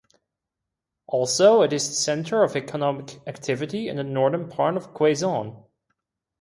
[1.05, 5.63] Also it is the center of economic activity in the northern part of Quezon.